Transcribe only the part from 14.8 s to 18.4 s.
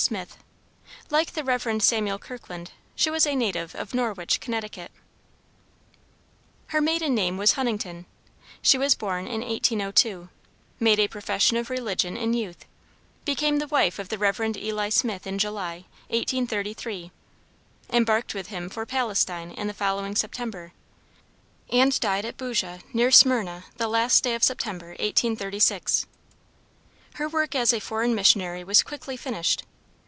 Smith in July, 1833; embarked